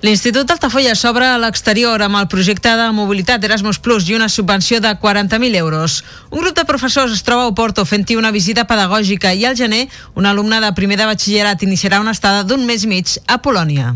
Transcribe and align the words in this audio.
L'Institut 0.00 0.48
d'Altafulla 0.48 0.94
s'obre 0.96 1.26
a 1.28 1.36
l'exterior 1.36 2.00
amb 2.00 2.16
el 2.16 2.28
projecte 2.32 2.70
de 2.72 2.86
mobilitat 2.96 3.42
Erasmus 3.44 3.78
Plus 3.84 4.06
i 4.08 4.14
una 4.16 4.30
subvenció 4.32 4.78
de 4.80 4.94
40.000 4.96 5.56
euros. 5.60 6.04
Un 6.30 6.40
grup 6.40 6.56
de 6.56 6.64
professors 6.64 7.12
es 7.12 7.22
troba 7.22 7.44
a 7.44 7.50
Oporto 7.52 7.84
fent-hi 7.84 8.16
una 8.16 8.30
visita 8.32 8.64
pedagògica 8.64 9.34
i 9.36 9.44
al 9.44 9.58
gener 9.60 9.88
un 10.14 10.24
alumne 10.24 10.62
de 10.64 10.70
primer 10.72 10.96
de 10.96 11.04
batxillerat 11.04 11.66
iniciarà 11.68 12.00
una 12.00 12.14
estada 12.16 12.46
d'un 12.48 12.64
mes 12.64 12.86
i 12.86 12.88
mig 12.88 13.12
a 13.26 13.42
Polònia. 13.44 13.92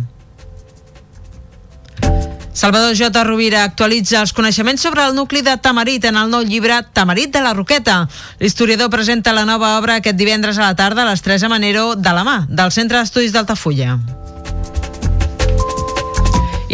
Salvador 2.53 2.93
J. 2.95 3.25
Rovira 3.25 3.65
actualitza 3.65 4.21
els 4.21 4.34
coneixements 4.37 4.84
sobre 4.84 5.03
el 5.09 5.17
nucli 5.17 5.41
de 5.43 5.57
Tamarit 5.57 6.05
en 6.05 6.21
el 6.21 6.29
nou 6.31 6.45
llibre 6.45 6.83
Tamarit 6.93 7.33
de 7.33 7.41
la 7.41 7.55
Roqueta. 7.56 8.05
L'historiador 8.39 8.93
presenta 8.93 9.33
la 9.33 9.47
nova 9.48 9.78
obra 9.78 9.97
aquest 9.97 10.21
divendres 10.21 10.61
a 10.61 10.69
la 10.69 10.77
tarda 10.77 11.03
a 11.03 11.09
les 11.11 11.25
3 11.25 11.48
a 11.48 11.50
Manero 11.50 11.95
de 11.97 12.12
la 12.12 12.28
mà 12.28 12.37
del 12.47 12.77
Centre 12.77 13.00
d'Estudis 13.00 13.33
d'Altafulla. 13.33 13.97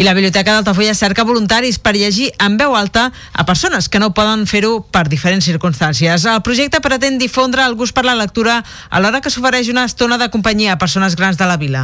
I 0.01 0.03
la 0.03 0.15
Biblioteca 0.15 0.55
d'Altafulla 0.55 0.95
cerca 0.97 1.21
voluntaris 1.21 1.77
per 1.77 1.91
llegir 1.93 2.31
en 2.41 2.55
veu 2.57 2.73
alta 2.73 3.11
a 3.37 3.43
persones 3.45 3.85
que 3.85 3.99
no 4.01 4.15
poden 4.17 4.47
fer-ho 4.49 4.79
per 4.81 5.03
diferents 5.05 5.45
circumstàncies. 5.45 6.25
El 6.25 6.41
projecte 6.41 6.79
pretén 6.81 7.19
difondre 7.21 7.61
el 7.61 7.75
gust 7.77 7.93
per 7.93 8.01
la 8.07 8.15
lectura 8.17 8.63
alhora 8.89 9.21
que 9.21 9.29
s'ofereix 9.29 9.69
una 9.69 9.83
estona 9.85 10.17
de 10.17 10.31
companyia 10.33 10.73
a 10.73 10.79
persones 10.81 11.13
grans 11.13 11.37
de 11.37 11.45
la 11.45 11.59
vila. 11.61 11.83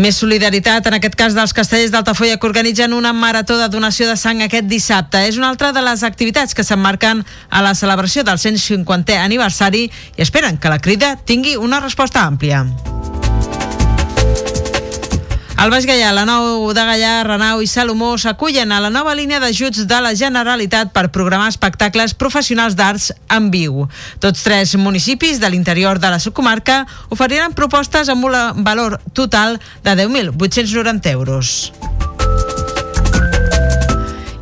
Més 0.00 0.16
solidaritat, 0.16 0.88
en 0.88 0.96
aquest 0.96 1.14
cas 1.20 1.36
dels 1.36 1.52
castellers 1.52 1.92
d'Altafolla, 1.92 2.40
que 2.40 2.48
organitzen 2.48 2.96
una 2.96 3.12
marató 3.12 3.58
de 3.60 3.68
donació 3.68 4.08
de 4.08 4.16
sang 4.16 4.40
aquest 4.40 4.64
dissabte. 4.64 5.26
És 5.28 5.36
una 5.36 5.52
altra 5.52 5.74
de 5.76 5.84
les 5.84 6.08
activitats 6.08 6.56
que 6.56 6.64
s'emmarquen 6.64 7.20
a 7.50 7.60
la 7.60 7.76
celebració 7.76 8.24
del 8.24 8.40
150è 8.40 9.20
aniversari 9.20 9.90
i 9.92 10.24
esperen 10.24 10.56
que 10.56 10.72
la 10.72 10.80
crida 10.80 11.18
tingui 11.20 11.58
una 11.60 11.84
resposta 11.84 12.24
àmplia. 12.24 12.64
El 15.64 15.70
Baix 15.72 15.86
Gaià, 15.88 16.10
la 16.12 16.26
Nou 16.28 16.74
de 16.76 16.82
Gaià, 16.84 17.22
Renau 17.24 17.62
i 17.64 17.68
Salomó 17.70 18.10
s'acullen 18.20 18.68
a 18.68 18.82
la 18.84 18.90
nova 18.92 19.14
línia 19.16 19.38
d'ajuts 19.40 19.86
de 19.88 20.00
la 20.04 20.10
Generalitat 20.12 20.90
per 20.92 21.06
programar 21.14 21.46
espectacles 21.48 22.12
professionals 22.20 22.76
d'arts 22.76 23.08
en 23.32 23.48
viu. 23.54 23.86
Tots 24.20 24.44
tres 24.44 24.76
municipis 24.76 25.40
de 25.40 25.48
l'interior 25.48 25.96
de 26.02 26.12
la 26.12 26.20
subcomarca 26.20 26.82
oferiran 27.08 27.56
propostes 27.56 28.12
amb 28.12 28.28
un 28.28 28.64
valor 28.68 29.00
total 29.16 29.56
de 29.88 29.96
10.890 30.04 31.16
euros. 31.16 31.72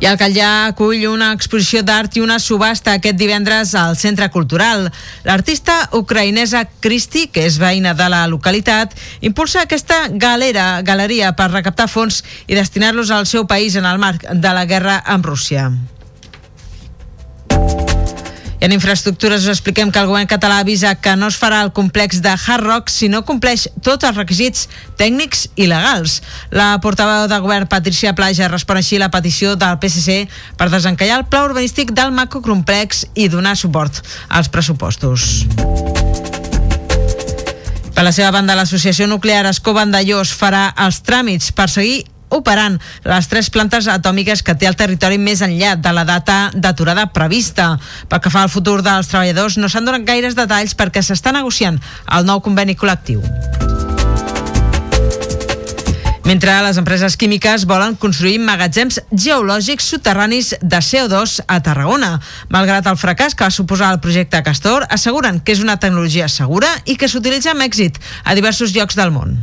I 0.03 0.07
el 0.09 0.17
Catllà 0.19 0.47
acull 0.67 1.05
una 1.07 1.29
exposició 1.31 1.79
d'art 1.87 2.17
i 2.17 2.21
una 2.25 2.35
subhasta 2.43 2.97
aquest 2.97 3.15
divendres 3.15 3.71
al 3.79 3.95
Centre 3.95 4.27
Cultural. 4.33 4.89
L'artista 5.23 5.77
ucraïnesa 5.95 6.65
Cristi, 6.83 7.29
que 7.31 7.45
és 7.47 7.55
veïna 7.61 7.93
de 7.95 8.09
la 8.11 8.25
localitat, 8.27 8.91
impulsa 9.23 9.63
aquesta 9.63 10.09
galera, 10.11 10.81
galeria 10.83 11.31
per 11.39 11.53
recaptar 11.53 11.87
fons 11.87 12.19
i 12.51 12.59
destinar-los 12.59 13.15
al 13.15 13.31
seu 13.31 13.47
país 13.47 13.79
en 13.79 13.87
el 13.87 14.03
marc 14.03 14.27
de 14.27 14.55
la 14.59 14.67
guerra 14.67 14.99
amb 15.07 15.31
Rússia. 15.31 15.69
En 18.63 18.71
infraestructures 18.71 19.43
us 19.43 19.51
expliquem 19.51 19.89
que 19.91 19.99
el 19.99 20.07
govern 20.07 20.29
català 20.31 20.61
avisa 20.63 20.93
que 20.95 21.17
no 21.19 21.27
es 21.27 21.35
farà 21.35 21.57
el 21.65 21.73
complex 21.75 22.21
de 22.23 22.31
Hard 22.31 22.63
Rock 22.63 22.87
si 22.87 23.09
no 23.11 23.25
compleix 23.27 23.65
tots 23.83 24.07
els 24.07 24.15
requisits 24.15 24.69
tècnics 24.95 25.49
i 25.59 25.67
legals. 25.67 26.21
La 26.47 26.69
portaveu 26.79 27.27
del 27.27 27.43
govern, 27.43 27.67
Patricia 27.67 28.13
Plaja, 28.15 28.47
respon 28.47 28.79
així 28.79 29.01
la 29.01 29.11
petició 29.11 29.57
del 29.59 29.75
PSC 29.83 30.29
per 30.55 30.69
desencallar 30.71 31.19
el 31.19 31.27
pla 31.27 31.43
urbanístic 31.49 31.91
del 31.91 32.15
macrocomplex 32.15 33.03
i 33.19 33.27
donar 33.27 33.57
suport 33.59 33.99
als 34.29 34.47
pressupostos. 34.47 35.43
Per 37.93 38.07
la 38.07 38.15
seva 38.15 38.31
banda, 38.31 38.55
l'Associació 38.55 39.11
Nuclear 39.11 39.43
Escó 39.51 39.75
Vandellós 39.75 40.31
farà 40.31 40.69
els 40.87 41.03
tràmits 41.03 41.51
per 41.51 41.67
seguir 41.67 42.05
operant 42.35 42.79
les 43.07 43.29
tres 43.31 43.49
plantes 43.53 43.87
atòmiques 43.91 44.43
que 44.43 44.55
té 44.57 44.69
el 44.69 44.79
territori 44.79 45.19
més 45.21 45.43
enllà 45.45 45.75
de 45.77 45.93
la 45.95 46.05
data 46.07 46.49
d'aturada 46.53 47.07
prevista. 47.15 47.73
Pel 48.09 48.23
que 48.23 48.33
fa 48.33 48.43
al 48.43 48.53
futur 48.53 48.81
dels 48.85 49.11
treballadors, 49.11 49.59
no 49.61 49.69
s'han 49.69 49.85
donat 49.87 50.07
gaires 50.07 50.37
detalls 50.39 50.75
perquè 50.77 51.03
s'està 51.03 51.35
negociant 51.35 51.79
el 52.17 52.27
nou 52.27 52.41
conveni 52.41 52.77
col·lectiu. 52.79 53.23
Mentre 56.23 56.53
les 56.63 56.77
empreses 56.79 57.17
químiques 57.19 57.65
volen 57.67 57.97
construir 57.99 58.39
magatzems 58.39 59.01
geològics 59.11 59.89
soterranis 59.91 60.53
de 60.61 60.79
CO2 60.79 61.41
a 61.45 61.59
Tarragona. 61.65 62.13
Malgrat 62.53 62.87
el 62.87 62.99
fracàs 62.99 63.35
que 63.35 63.43
va 63.43 63.51
suposar 63.51 63.91
el 63.91 63.99
projecte 63.99 64.39
Castor, 64.45 64.87
asseguren 64.89 65.41
que 65.43 65.51
és 65.51 65.63
una 65.63 65.77
tecnologia 65.83 66.31
segura 66.31 66.71
i 66.85 66.95
que 66.95 67.11
s'utilitza 67.11 67.51
amb 67.51 67.67
èxit 67.67 67.99
a 68.23 68.39
diversos 68.39 68.71
llocs 68.71 68.95
del 68.95 69.11
món. 69.11 69.35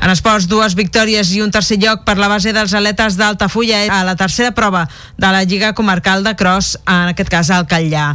En 0.00 0.08
esports, 0.08 0.46
dues 0.48 0.74
victòries 0.78 1.28
i 1.36 1.42
un 1.44 1.50
tercer 1.52 1.76
lloc 1.80 2.06
per 2.06 2.16
la 2.16 2.30
base 2.32 2.54
dels 2.56 2.72
atletes 2.72 3.18
d'Altafulla 3.20 3.82
a 3.92 4.00
la 4.08 4.16
tercera 4.16 4.54
prova 4.56 4.86
de 5.20 5.28
la 5.28 5.42
Lliga 5.44 5.74
Comarcal 5.76 6.24
de 6.24 6.32
Cross, 6.40 6.78
en 6.88 7.12
aquest 7.12 7.28
cas 7.28 7.50
al 7.52 7.68
Catllà. 7.68 8.14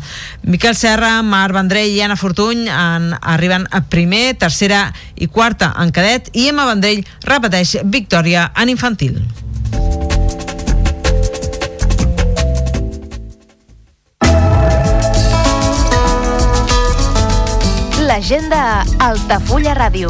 Miquel 0.50 0.75
Serra, 0.75 1.22
Marc 1.22 1.53
Vendrell 1.53 1.94
i 1.94 2.01
Anna 2.01 2.18
Fortuny 2.18 2.66
en, 2.66 3.12
arriben 3.22 3.69
a 3.69 3.84
primer, 3.85 4.34
tercera 4.41 4.88
i 5.16 5.29
quarta 5.29 5.75
en 5.78 5.94
cadet 5.94 6.31
i 6.34 6.50
Emma 6.50 6.66
Vendrell 6.66 7.06
repeteix 7.29 7.78
victòria 7.85 8.50
en 8.57 8.73
infantil. 8.73 9.22
L'agenda 18.06 18.81
Altafulla 19.06 19.78
Ràdio. 19.78 20.09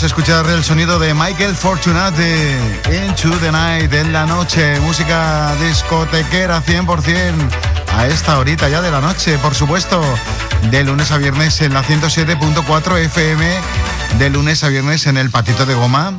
Es 0.00 0.04
escuchar 0.04 0.46
el 0.46 0.64
sonido 0.64 0.98
de 0.98 1.12
Michael 1.12 1.54
Fortunate 1.54 2.58
Into 3.04 3.30
the 3.38 3.52
Night 3.52 3.92
en 3.92 4.12
la 4.12 4.24
noche, 4.24 4.80
música 4.80 5.54
discotequera 5.56 6.62
100% 6.62 7.34
a 7.94 8.06
esta 8.06 8.38
horita 8.38 8.68
ya 8.68 8.80
de 8.80 8.90
la 8.90 9.00
noche, 9.00 9.36
por 9.38 9.54
supuesto, 9.54 10.00
de 10.70 10.84
lunes 10.84 11.10
a 11.10 11.18
viernes 11.18 11.60
en 11.60 11.74
la 11.74 11.82
107.4 11.82 12.98
FM, 12.98 13.46
de 14.18 14.30
lunes 14.30 14.64
a 14.64 14.68
viernes 14.68 15.06
en 15.06 15.18
el 15.18 15.30
Patito 15.30 15.66
de 15.66 15.74
Goma. 15.74 16.14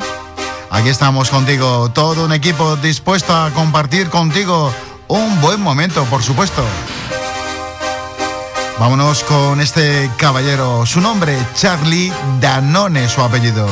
Aquí 0.69 0.89
estamos 0.89 1.29
contigo, 1.29 1.89
todo 1.91 2.25
un 2.25 2.33
equipo 2.33 2.75
dispuesto 2.75 3.35
a 3.35 3.50
compartir 3.51 4.09
contigo 4.09 4.71
un 5.07 5.41
buen 5.41 5.59
momento, 5.59 6.03
por 6.05 6.21
supuesto. 6.21 6.63
Vámonos 8.81 9.23
con 9.25 9.61
este 9.61 10.09
caballero. 10.17 10.88
Su 10.88 11.01
nombre, 11.01 11.38
Charlie 11.53 12.11
Danone, 12.39 13.07
su 13.07 13.21
apellido. 13.21 13.67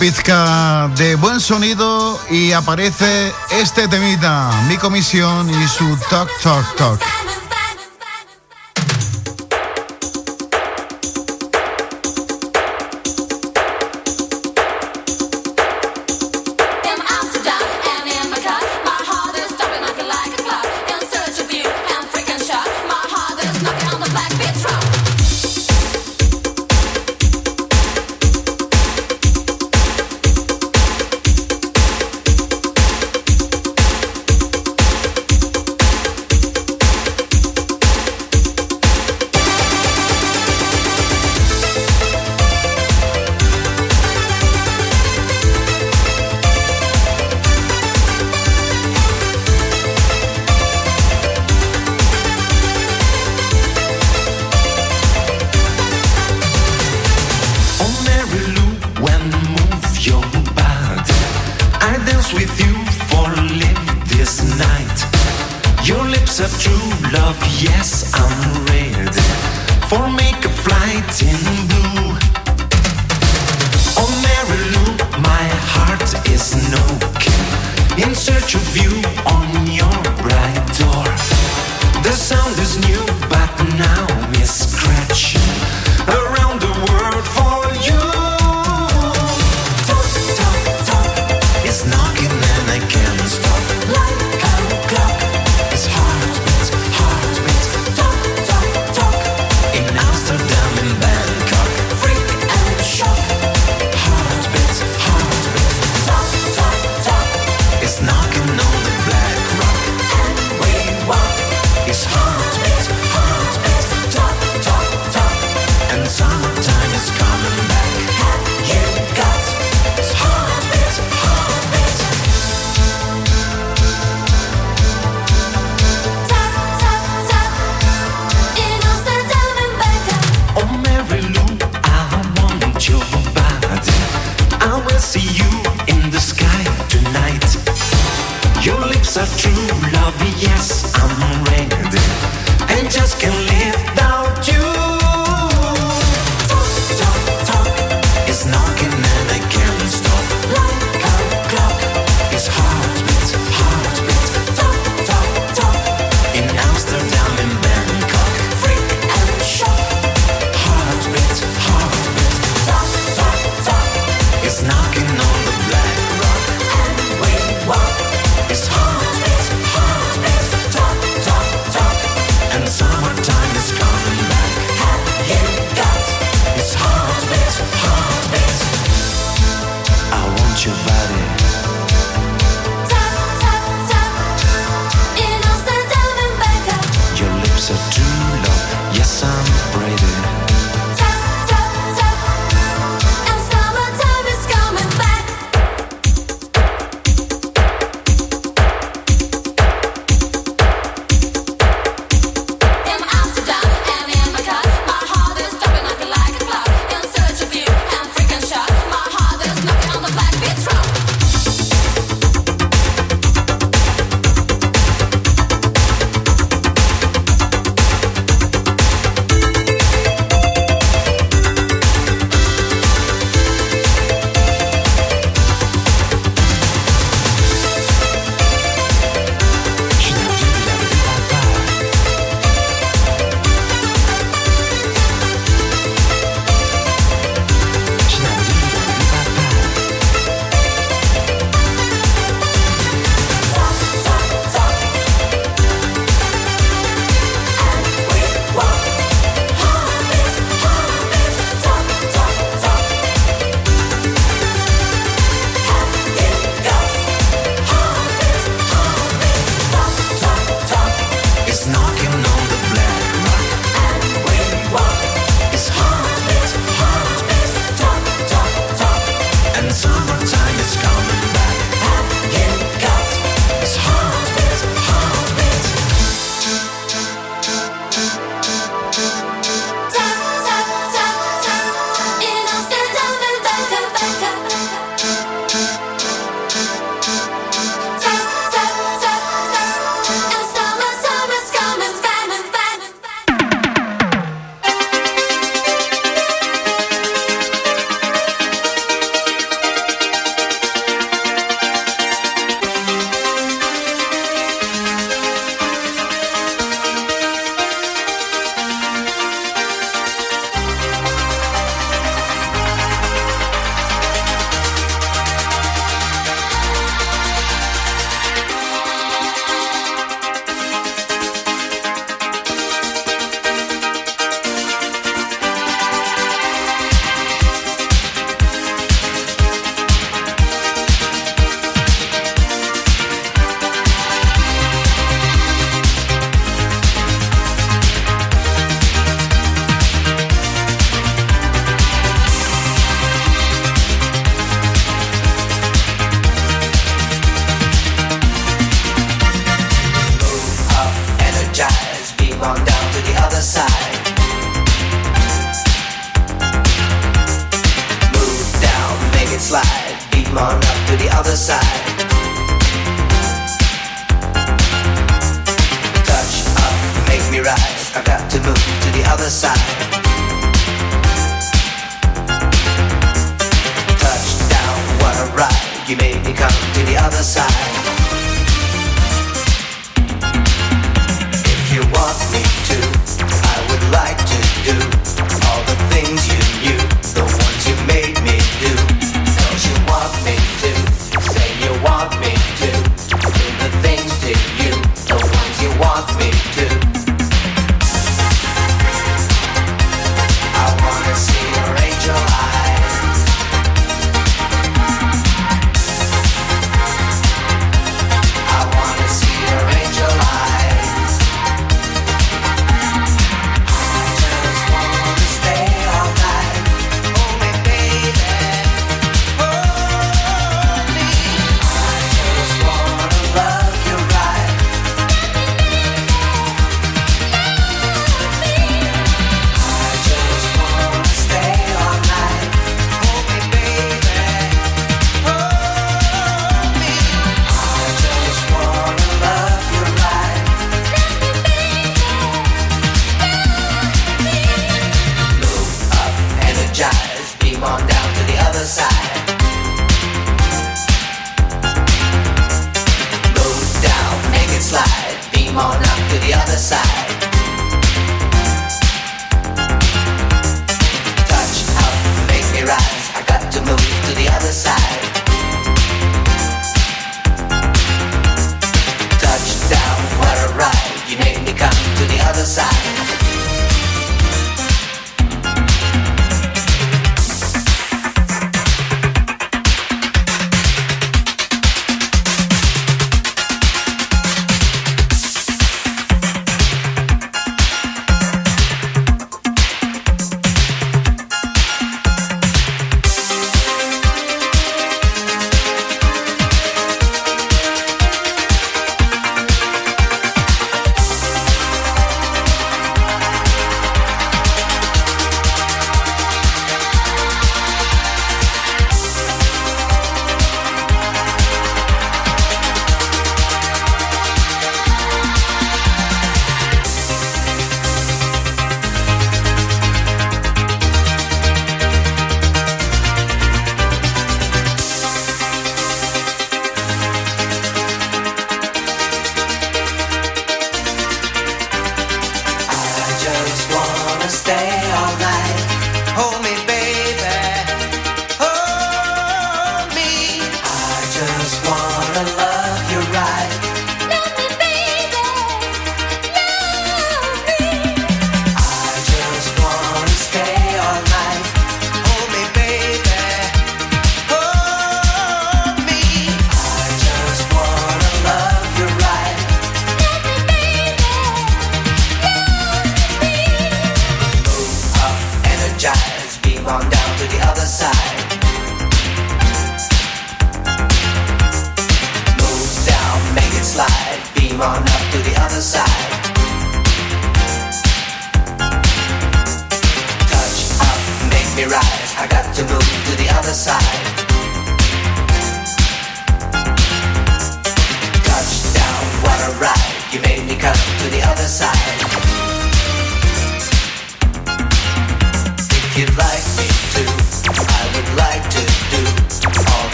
pizca 0.00 0.90
de 0.96 1.14
buen 1.14 1.40
sonido 1.40 2.18
y 2.30 2.52
aparece 2.52 3.34
este 3.52 3.86
temita, 3.86 4.50
mi 4.66 4.78
comisión 4.78 5.50
y 5.50 5.68
su 5.68 5.94
toc 6.08 6.30
toc 6.42 6.76
toc. 6.76 7.39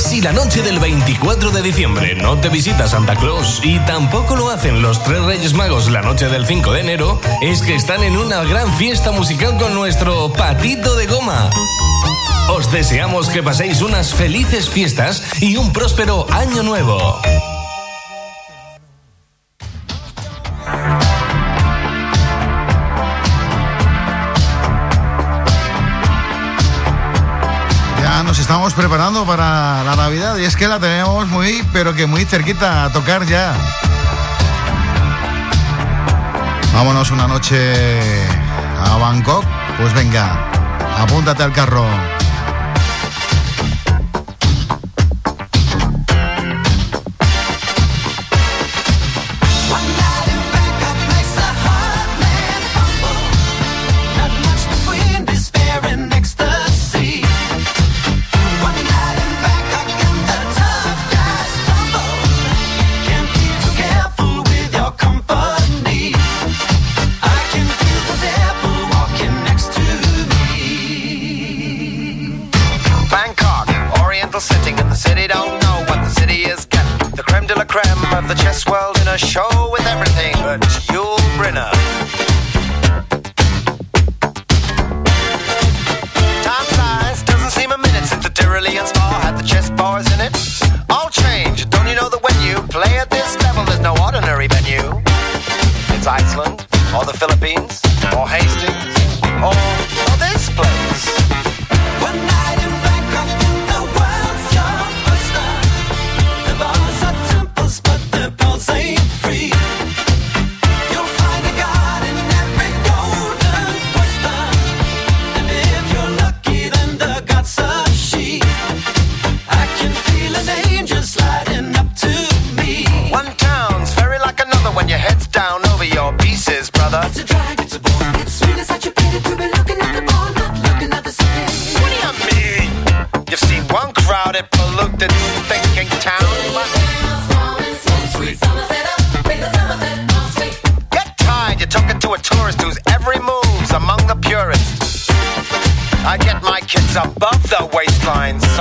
Si 0.00 0.20
la 0.22 0.32
noche 0.32 0.62
del 0.62 0.78
24 0.78 1.50
de 1.50 1.62
diciembre 1.62 2.14
no 2.14 2.38
te 2.38 2.48
visita 2.48 2.88
Santa 2.88 3.14
Claus 3.14 3.60
y 3.62 3.78
tampoco 3.80 4.34
lo 4.34 4.50
hacen 4.50 4.80
los 4.82 5.02
tres 5.04 5.22
Reyes 5.22 5.52
Magos 5.52 5.90
la 5.90 6.00
noche 6.00 6.28
del 6.28 6.46
5 6.46 6.72
de 6.72 6.80
enero, 6.80 7.20
es 7.42 7.60
que 7.60 7.74
están 7.74 8.02
en 8.02 8.16
una 8.16 8.42
gran 8.44 8.72
fiesta 8.76 9.12
musical 9.12 9.56
con 9.58 9.74
nuestro 9.74 10.32
patito 10.32 10.96
de 10.96 11.06
goma. 11.06 11.50
Os 12.48 12.72
deseamos 12.72 13.28
que 13.28 13.42
paséis 13.42 13.82
unas 13.82 14.14
felices 14.14 14.68
fiestas 14.68 15.22
y 15.40 15.56
un 15.56 15.72
próspero 15.72 16.26
año 16.32 16.62
nuevo. 16.62 17.20
estamos 28.50 28.74
preparando 28.74 29.24
para 29.24 29.84
la 29.84 29.94
Navidad 29.94 30.36
y 30.36 30.44
es 30.44 30.56
que 30.56 30.66
la 30.66 30.80
tenemos 30.80 31.28
muy, 31.28 31.64
pero 31.72 31.94
que 31.94 32.06
muy 32.06 32.24
cerquita 32.24 32.84
a 32.84 32.90
tocar 32.90 33.24
ya. 33.24 33.54
Vámonos 36.74 37.12
una 37.12 37.28
noche 37.28 38.18
a 38.76 38.96
Bangkok. 38.96 39.44
Pues 39.78 39.94
venga, 39.94 40.50
apúntate 40.98 41.44
al 41.44 41.52
carro. 41.52 41.86
show. 79.20 79.59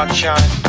sunshine. 0.10 0.69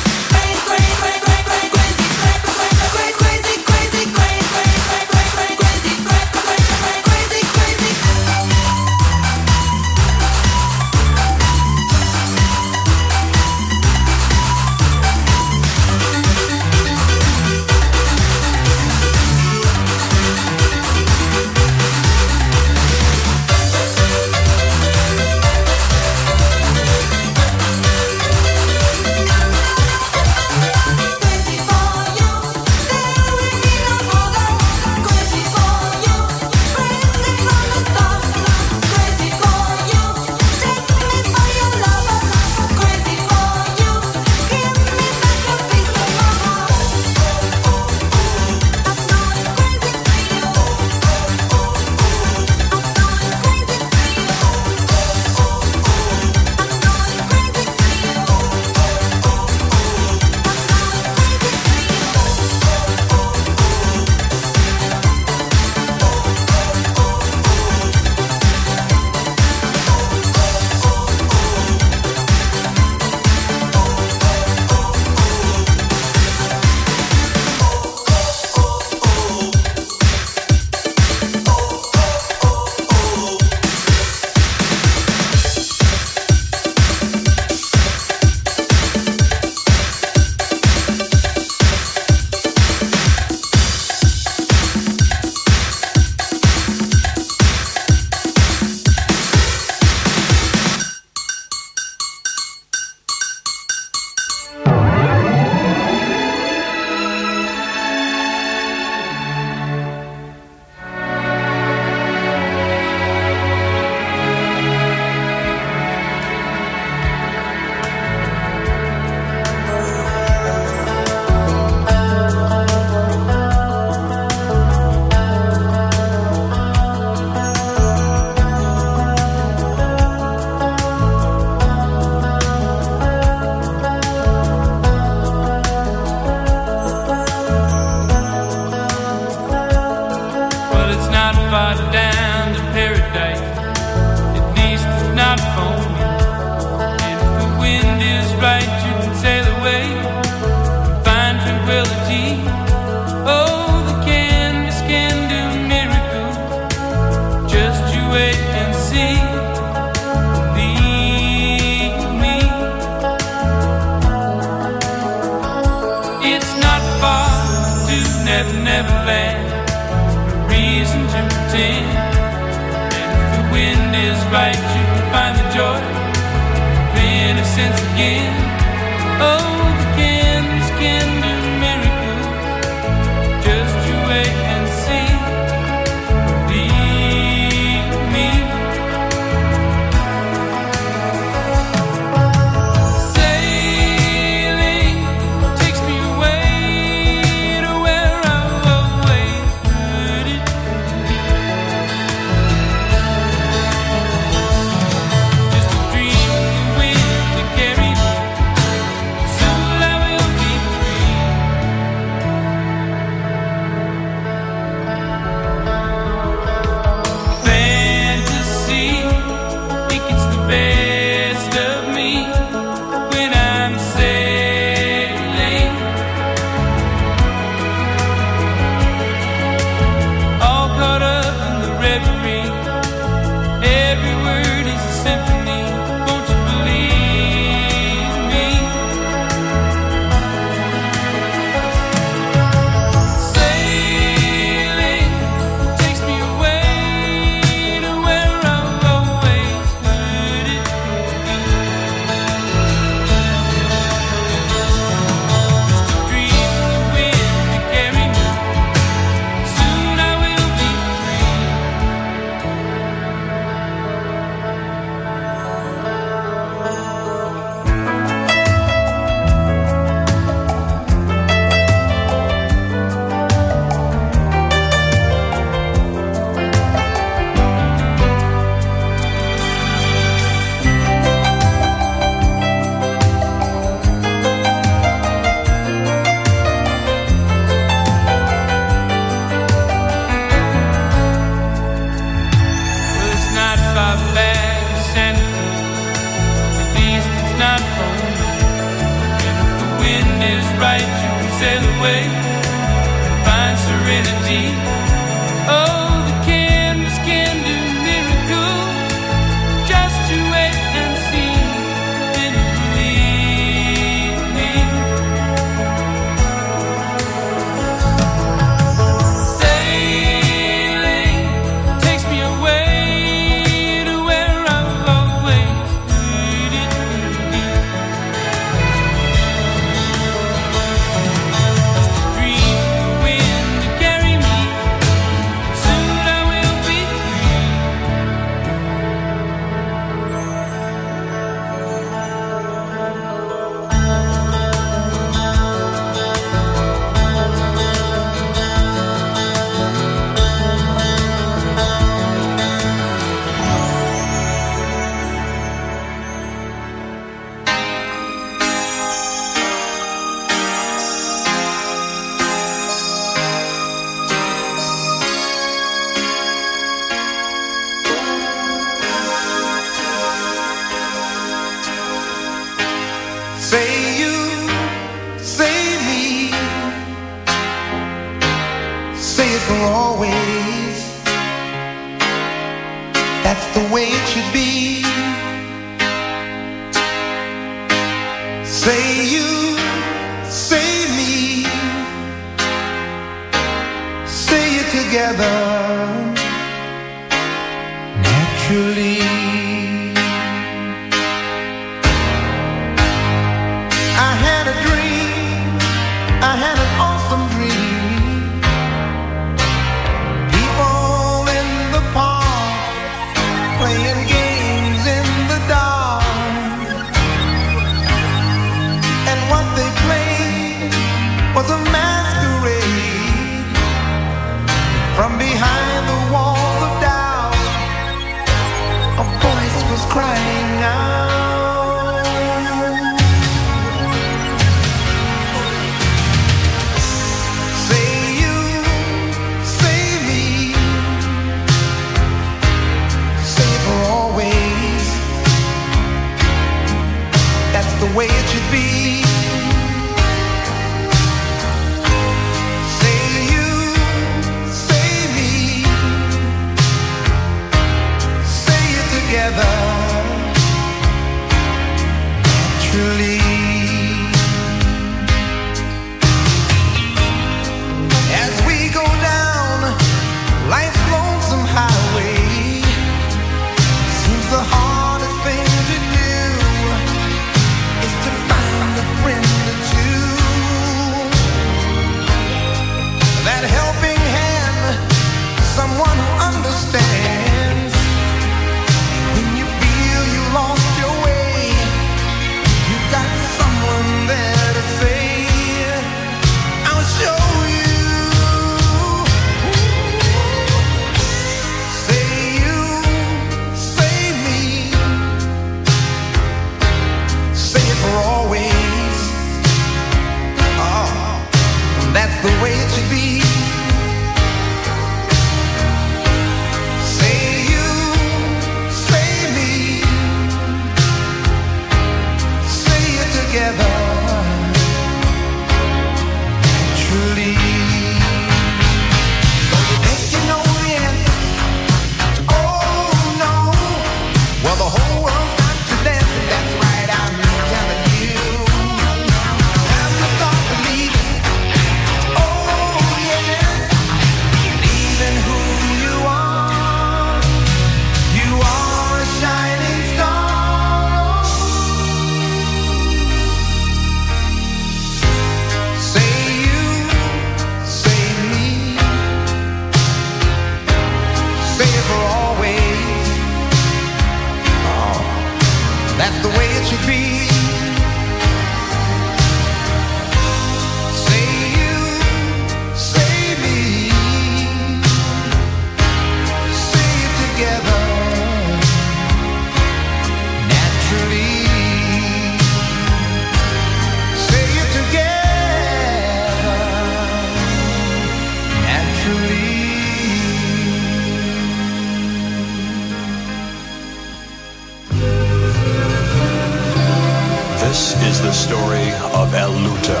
This 597.68 597.92
is 598.02 598.22
the 598.22 598.32
story 598.32 598.88
of 599.12 599.34
El 599.34 599.52
Luta, 599.52 600.00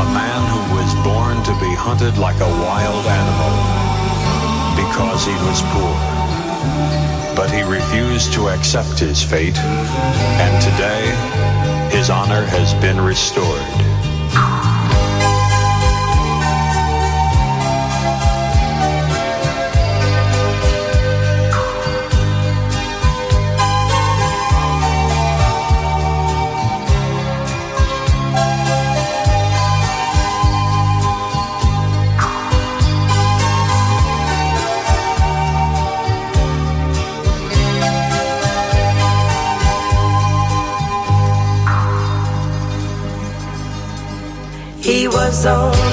a 0.00 0.04
man 0.16 0.40
who 0.48 0.74
was 0.74 0.94
born 1.04 1.44
to 1.44 1.52
be 1.60 1.74
hunted 1.74 2.16
like 2.16 2.36
a 2.36 2.48
wild 2.64 3.04
animal 3.04 3.52
because 4.80 5.26
he 5.26 5.34
was 5.44 5.60
poor. 5.68 5.94
But 7.36 7.50
he 7.50 7.64
refused 7.64 8.32
to 8.32 8.48
accept 8.48 8.98
his 8.98 9.22
fate, 9.22 9.58
and 9.58 10.62
today 10.62 11.94
his 11.94 12.08
honor 12.08 12.46
has 12.46 12.72
been 12.80 12.98
restored. 12.98 13.87
zone 45.38 45.87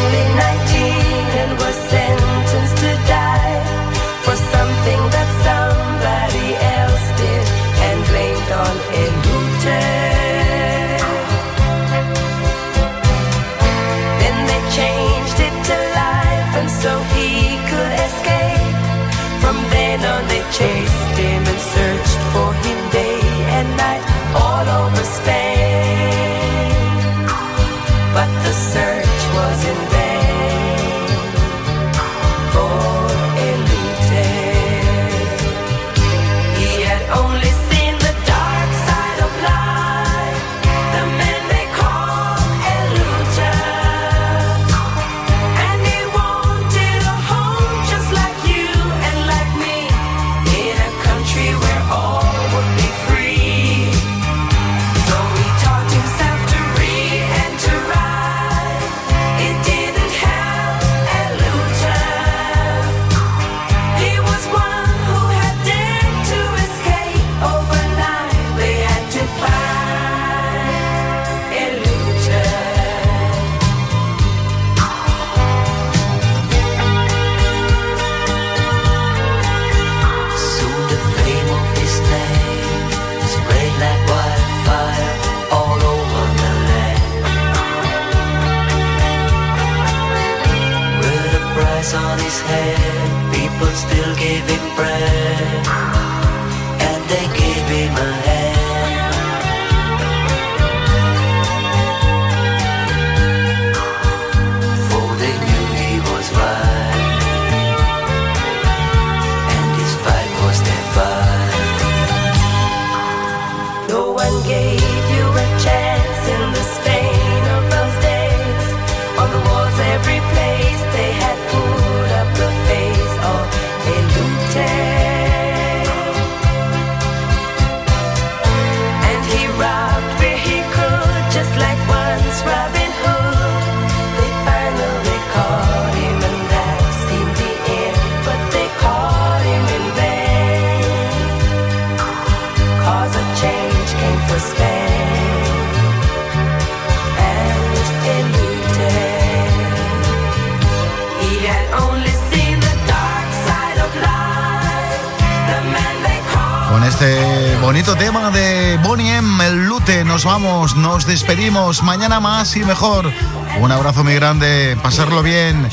Mañana 161.84 162.22
más 162.22 162.56
y 162.56 162.64
mejor. 162.64 163.12
Un 163.60 163.72
abrazo 163.72 164.06
muy 164.06 164.16
grande, 164.16 164.78
pasarlo 164.82 165.22
bien. 165.22 165.68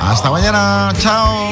Hasta 0.00 0.30
mañana, 0.30 0.90
chao. 0.98 1.51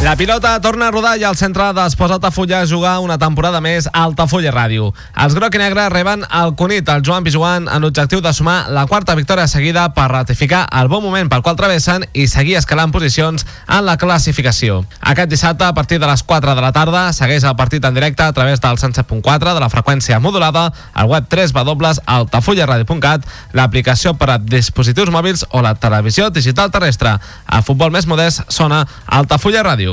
La 0.00 0.16
pilota 0.16 0.58
torna 0.62 0.86
a 0.88 0.90
rodar 0.90 1.18
i 1.20 1.24
el 1.28 1.36
centre 1.36 1.66
d'Esports 1.76 2.14
Altafulla 2.14 2.62
a 2.62 2.66
jugar 2.66 2.94
una 3.04 3.18
temporada 3.20 3.58
més 3.60 3.84
a 3.84 4.06
Altafulla 4.06 4.48
Ràdio. 4.54 4.86
Els 5.12 5.34
groc 5.36 5.58
i 5.58 5.58
negre 5.60 5.82
reben 5.92 6.22
el 6.24 6.54
Cunit, 6.56 6.88
el 6.88 7.02
Joan 7.04 7.26
Pijuan, 7.26 7.66
en 7.68 7.84
l'objectiu 7.84 8.22
de 8.24 8.32
sumar 8.32 8.70
la 8.72 8.86
quarta 8.88 9.12
victòria 9.18 9.44
seguida 9.44 9.82
per 9.92 10.06
ratificar 10.08 10.62
el 10.80 10.88
bon 10.88 11.04
moment 11.04 11.28
pel 11.28 11.42
qual 11.44 11.58
travessen 11.58 12.06
i 12.14 12.24
seguir 12.32 12.56
escalant 12.56 12.94
posicions 12.96 13.44
en 13.66 13.84
la 13.84 13.98
classificació. 14.00 14.78
Aquest 15.12 15.28
dissabte, 15.34 15.68
a 15.68 15.76
partir 15.76 16.00
de 16.00 16.08
les 16.08 16.24
4 16.24 16.54
de 16.56 16.64
la 16.64 16.72
tarda, 16.72 17.04
segueix 17.12 17.44
el 17.44 17.58
partit 17.60 17.84
en 17.84 17.92
directe 17.92 18.24
a 18.24 18.32
través 18.32 18.64
del 18.64 18.80
107.4 18.80 19.52
de 19.52 19.60
la 19.60 19.68
freqüència 19.68 20.18
modulada, 20.18 20.72
al 20.94 21.12
web 21.12 21.28
3 21.28 21.52
www.altafullaradio.cat, 21.52 23.28
l'aplicació 23.52 24.16
per 24.16 24.30
a 24.32 24.40
dispositius 24.40 25.12
mòbils 25.12 25.44
o 25.52 25.60
la 25.60 25.76
televisió 25.76 26.30
digital 26.30 26.72
terrestre. 26.72 27.18
A 27.44 27.60
futbol 27.60 27.92
més 27.92 28.08
modest 28.08 28.48
sona 28.48 28.86
Altafulla 29.04 29.66
Ràdio. 29.68 29.89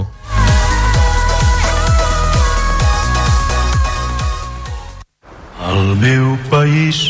Al 5.68 5.95
meu 6.02 6.38
país 6.50 7.02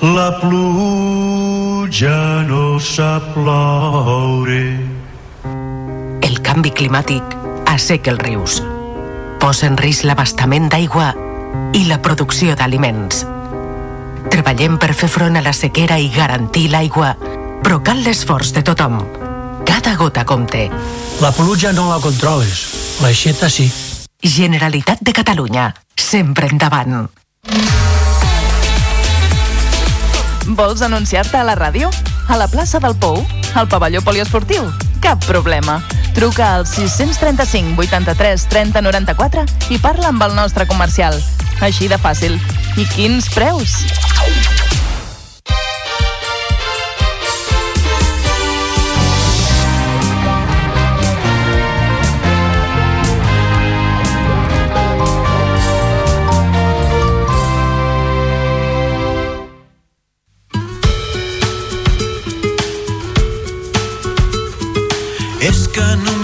la 0.00 0.40
pluja 0.40 2.16
no 2.48 2.80
sap 2.80 3.34
ploure. 3.34 4.62
El 6.24 6.40
canvi 6.40 6.72
climàtic 6.72 7.36
asseca 7.68 8.14
els 8.14 8.22
rius, 8.24 8.60
posa 9.42 9.68
en 9.68 9.76
risc 9.76 10.08
l'abastament 10.08 10.70
d'aigua 10.72 11.12
i 11.76 11.84
la 11.88 12.00
producció 12.00 12.56
d'aliments. 12.56 13.26
Treballem 14.30 14.78
per 14.80 14.94
fer 14.94 15.10
front 15.12 15.36
a 15.36 15.44
la 15.44 15.52
sequera 15.56 15.98
i 16.00 16.08
garantir 16.14 16.68
l'aigua, 16.72 17.14
però 17.60 17.82
cal 17.84 18.00
l'esforç 18.06 18.54
de 18.56 18.64
tothom. 18.64 19.02
Cada 19.64 19.96
gota 19.96 20.24
compte. 20.24 20.70
La 21.20 21.32
pluja 21.32 21.72
no 21.72 21.88
la 21.90 22.00
controles, 22.00 22.98
l'aixeta 23.02 23.50
sí. 23.50 23.70
Generalitat 24.22 25.00
de 25.00 25.12
Catalunya, 25.12 25.74
sempre 25.96 26.48
endavant. 26.50 27.08
Vols 30.50 30.82
anunciar-te 30.82 31.38
a 31.38 31.44
la 31.44 31.54
ràdio? 31.54 31.90
A 32.28 32.36
la 32.36 32.48
plaça 32.48 32.80
del 32.80 32.96
Pou? 32.96 33.20
Al 33.54 33.68
pavelló 33.68 34.02
poliesportiu? 34.02 34.66
Cap 35.00 35.24
problema. 35.26 35.80
Truca 36.14 36.54
al 36.56 36.66
635 36.66 37.80
83 37.80 38.48
30 38.50 38.82
94 38.82 39.44
i 39.70 39.78
parla 39.78 40.10
amb 40.10 40.22
el 40.26 40.34
nostre 40.34 40.66
comercial. 40.66 41.16
Així 41.60 41.88
de 41.88 41.98
fàcil. 42.00 42.38
I 42.76 42.86
quins 42.94 43.30
preus? 43.34 43.80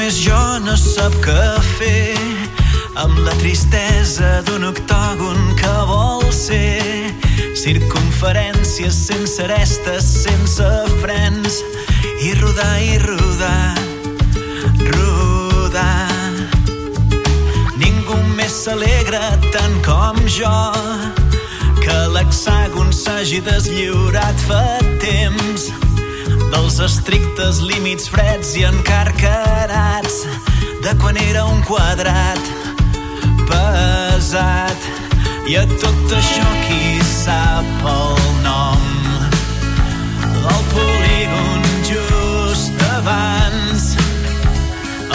Només 0.07 0.23
jo 0.23 0.41
no 0.63 0.75
sap 0.79 1.15
què 1.19 1.45
fer 1.75 2.15
amb 3.03 3.17
la 3.27 3.33
tristesa 3.41 4.37
d'un 4.47 4.63
octògon 4.69 5.41
que 5.59 5.73
vol 5.89 6.23
ser 6.31 7.11
circunferències 7.59 8.95
sense 8.95 9.43
arestes, 9.43 10.07
sense 10.23 10.69
frens 11.01 11.59
i 12.23 12.31
rodar 12.39 12.77
i 12.87 13.01
rodar, 13.03 13.75
rodar. 14.93 16.39
Ningú 17.83 18.21
més 18.39 18.61
s'alegra 18.63 19.25
tant 19.49 19.75
com 19.89 20.23
jo 20.39 20.55
que 21.83 21.99
l'hexàgon 22.15 22.95
s'hagi 22.95 23.43
deslliurat 23.51 24.47
fa 24.47 24.63
temps 25.03 25.67
dels 26.53 26.77
estrictes 26.85 27.63
límits 27.65 28.09
freds 28.11 28.51
i 28.59 28.65
encarcarats 28.69 30.17
de 30.85 30.93
quan 31.01 31.17
era 31.17 31.45
un 31.45 31.63
quadrat 31.67 32.41
pesat. 33.49 34.81
I 35.47 35.57
a 35.61 35.67
tot 35.79 36.13
això 36.19 36.49
qui 36.67 36.99
sap 37.07 37.85
el 37.93 38.17
nom 38.43 38.83
del 40.35 40.63
polígon 40.73 41.63
just 41.87 42.75
abans 42.97 43.81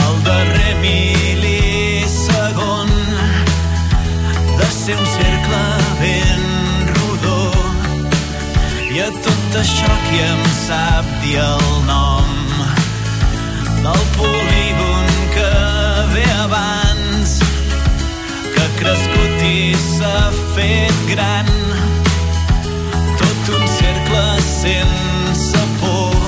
el 0.05 0.15
darrer 0.27 0.73
mil·lisegon 0.85 2.89
de 4.55 4.67
ser 4.79 4.95
un 4.95 5.07
cercle 5.17 5.63
ben 5.99 6.41
rodó. 6.95 7.43
I 8.91 8.93
a 9.07 9.09
tot 9.19 9.40
això 9.55 9.93
qui 10.07 10.19
em 10.23 10.43
sap 10.55 11.07
dir 11.21 11.37
el 11.41 11.63
nom 11.87 12.29
del 13.83 14.03
polígon 14.15 15.07
que 15.33 15.51
ve 16.13 16.25
abans 16.43 17.33
que 18.53 18.61
ha 18.61 18.69
crescut 18.79 19.43
i 19.43 19.73
s'ha 19.75 20.31
fet 20.55 21.03
gran. 21.09 21.51
Tot 23.19 23.53
un 23.57 23.67
cercle 23.75 24.25
sense 24.47 25.65
por. 25.81 26.19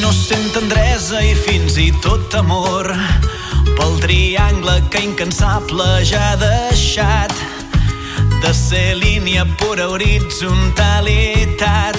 No 0.00 0.12
sent 0.14 0.52
tendresa 0.54 1.24
i 1.26 1.34
fins 1.34 1.80
i 1.82 1.90
tot 2.04 2.36
amor 2.38 2.94
pel 3.76 4.00
triangle 4.00 4.80
que 4.90 5.04
incansable 5.04 6.04
ja 6.04 6.32
ha 6.32 6.36
deixat 6.40 7.32
de 8.42 8.54
ser 8.54 8.96
línia 8.96 9.44
pura 9.60 9.88
horitzonalitat 9.92 11.96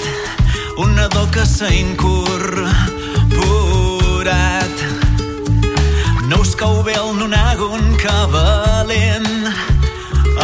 un 0.78 0.95
nadó 0.95 1.28
que 1.32 1.45
s'ha 1.45 1.73
incorporat. 1.73 2.67
No 6.30 6.41
us 6.41 6.55
cau 6.59 6.84
bé 6.84 6.93
el 6.99 7.15
nonàgon 7.17 7.97
que 7.97 8.17
valent 8.34 9.47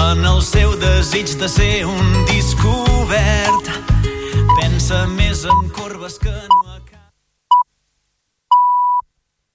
en 0.09 0.25
el 0.25 0.41
seu 0.41 0.75
desig 0.81 1.37
de 1.39 1.49
ser 1.49 1.85
un 1.85 2.25
descobert 2.29 3.69
pensa 4.59 5.05
més 5.07 5.45
en 5.45 5.69
corbes 5.75 6.19
que 6.19 6.33
no 6.33 6.63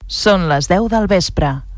Són 0.09 0.47
les 0.49 0.65
10 0.65 0.87
del 0.89 1.05
vespre. 1.05 1.68